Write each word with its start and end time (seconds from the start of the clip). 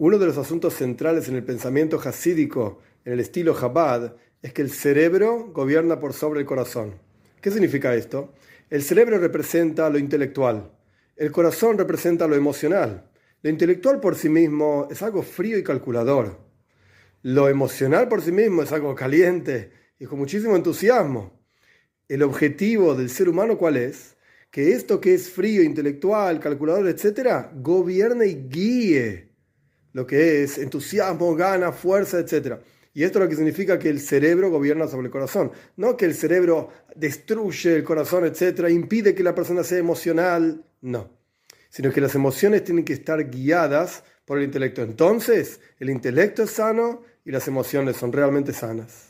Uno 0.00 0.16
de 0.16 0.24
los 0.24 0.38
asuntos 0.38 0.72
centrales 0.72 1.28
en 1.28 1.36
el 1.36 1.44
pensamiento 1.44 2.00
hasídico, 2.02 2.78
en 3.04 3.12
el 3.12 3.20
estilo 3.20 3.54
Chabad, 3.54 4.16
es 4.40 4.54
que 4.54 4.62
el 4.62 4.70
cerebro 4.70 5.52
gobierna 5.52 6.00
por 6.00 6.14
sobre 6.14 6.40
el 6.40 6.46
corazón. 6.46 6.94
¿Qué 7.42 7.50
significa 7.50 7.94
esto? 7.94 8.32
El 8.70 8.82
cerebro 8.82 9.18
representa 9.18 9.90
lo 9.90 9.98
intelectual, 9.98 10.70
el 11.16 11.30
corazón 11.30 11.76
representa 11.76 12.26
lo 12.26 12.34
emocional. 12.34 13.10
Lo 13.42 13.50
intelectual 13.50 14.00
por 14.00 14.16
sí 14.16 14.30
mismo 14.30 14.88
es 14.90 15.02
algo 15.02 15.22
frío 15.22 15.58
y 15.58 15.62
calculador. 15.62 16.38
Lo 17.20 17.50
emocional 17.50 18.08
por 18.08 18.22
sí 18.22 18.32
mismo 18.32 18.62
es 18.62 18.72
algo 18.72 18.94
caliente 18.94 19.70
y 19.98 20.06
con 20.06 20.18
muchísimo 20.18 20.56
entusiasmo. 20.56 21.38
El 22.08 22.22
objetivo 22.22 22.94
del 22.94 23.10
ser 23.10 23.28
humano 23.28 23.58
cuál 23.58 23.76
es? 23.76 24.16
Que 24.50 24.72
esto 24.72 24.98
que 24.98 25.12
es 25.12 25.28
frío, 25.28 25.62
intelectual, 25.62 26.40
calculador, 26.40 26.88
etc., 26.88 27.48
gobierne 27.60 28.28
y 28.28 28.48
guíe 28.48 29.29
lo 29.92 30.06
que 30.06 30.42
es 30.42 30.58
entusiasmo, 30.58 31.34
gana, 31.34 31.72
fuerza, 31.72 32.18
etc. 32.18 32.56
Y 32.92 33.04
esto 33.04 33.18
es 33.18 33.24
lo 33.24 33.28
que 33.28 33.36
significa 33.36 33.78
que 33.78 33.88
el 33.88 34.00
cerebro 34.00 34.50
gobierna 34.50 34.88
sobre 34.88 35.06
el 35.06 35.12
corazón. 35.12 35.52
No 35.76 35.96
que 35.96 36.06
el 36.06 36.14
cerebro 36.14 36.70
destruye 36.96 37.76
el 37.76 37.84
corazón, 37.84 38.24
etc., 38.24 38.68
impide 38.68 39.14
que 39.14 39.22
la 39.22 39.34
persona 39.34 39.62
sea 39.62 39.78
emocional. 39.78 40.64
No. 40.80 41.10
Sino 41.68 41.92
que 41.92 42.00
las 42.00 42.14
emociones 42.14 42.64
tienen 42.64 42.84
que 42.84 42.92
estar 42.92 43.30
guiadas 43.30 44.02
por 44.24 44.38
el 44.38 44.44
intelecto. 44.44 44.82
Entonces, 44.82 45.60
el 45.78 45.90
intelecto 45.90 46.42
es 46.42 46.50
sano 46.50 47.02
y 47.24 47.30
las 47.30 47.46
emociones 47.46 47.96
son 47.96 48.12
realmente 48.12 48.52
sanas. 48.52 49.09